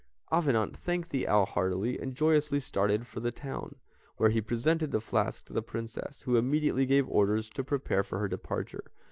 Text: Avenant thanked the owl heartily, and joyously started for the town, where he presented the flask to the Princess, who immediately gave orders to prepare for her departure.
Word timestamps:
Avenant 0.31 0.75
thanked 0.75 1.11
the 1.11 1.27
owl 1.27 1.45
heartily, 1.45 1.99
and 1.99 2.15
joyously 2.15 2.59
started 2.59 3.05
for 3.05 3.19
the 3.19 3.31
town, 3.31 3.75
where 4.17 4.31
he 4.31 4.41
presented 4.41 4.89
the 4.89 4.99
flask 4.99 5.45
to 5.45 5.53
the 5.53 5.61
Princess, 5.61 6.23
who 6.23 6.37
immediately 6.37 6.87
gave 6.87 7.07
orders 7.07 7.51
to 7.51 7.63
prepare 7.63 8.01
for 8.03 8.17
her 8.17 8.27
departure. 8.27 8.85